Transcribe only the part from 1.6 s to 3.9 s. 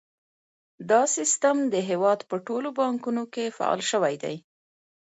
د هیواد په ټولو بانکونو کې فعال